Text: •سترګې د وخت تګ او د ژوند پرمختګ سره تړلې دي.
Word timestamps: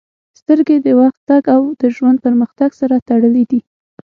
•سترګې 0.39 0.77
د 0.81 0.87
وخت 0.99 1.21
تګ 1.29 1.43
او 1.55 1.61
د 1.81 1.83
ژوند 1.95 2.17
پرمختګ 2.25 2.69
سره 2.81 2.95
تړلې 3.09 3.43
دي. 3.51 3.59